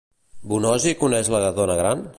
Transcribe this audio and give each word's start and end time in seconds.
Bonosi 0.53 0.95
coneix 1.03 1.31
a 1.33 1.45
la 1.47 1.55
dona 1.61 1.79
gran? 1.83 2.07